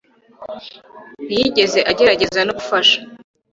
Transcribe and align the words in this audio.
ntiyigeze 1.25 1.79
agerageza 1.91 2.39
no 2.43 2.53
gufasha 2.57 2.97